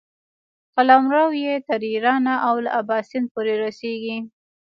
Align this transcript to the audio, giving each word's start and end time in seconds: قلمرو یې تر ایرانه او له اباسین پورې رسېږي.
قلمرو 0.75 1.25
یې 1.43 1.53
تر 1.67 1.79
ایرانه 1.91 2.35
او 2.47 2.55
له 2.63 2.69
اباسین 2.81 3.23
پورې 3.33 3.53
رسېږي. 3.63 4.17